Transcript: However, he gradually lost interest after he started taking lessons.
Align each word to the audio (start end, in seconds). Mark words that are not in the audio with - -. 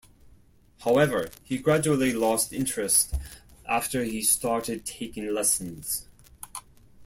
However, 0.79 1.29
he 1.43 1.59
gradually 1.59 2.11
lost 2.11 2.53
interest 2.53 3.13
after 3.69 4.03
he 4.03 4.23
started 4.23 4.83
taking 4.83 5.31
lessons. 5.31 6.07